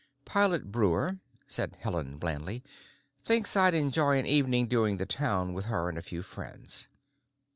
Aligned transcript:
"Pilot 0.25 0.71
Breuer," 0.71 1.19
said 1.45 1.75
Helena 1.79 2.17
blandly, 2.17 2.63
"thinks 3.23 3.55
I'd 3.55 3.75
enjoy 3.75 4.17
an 4.17 4.25
evening 4.25 4.67
doing 4.67 4.97
the 4.97 5.05
town 5.05 5.53
with 5.53 5.65
her 5.65 5.89
and 5.89 5.97
a 5.99 6.01
few 6.01 6.23
friends." 6.23 6.87